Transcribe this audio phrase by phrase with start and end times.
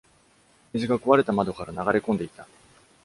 [0.73, 2.47] 水が壊れた窓から流れ込んでいた。